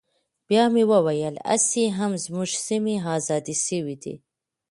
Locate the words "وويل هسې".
0.91-1.83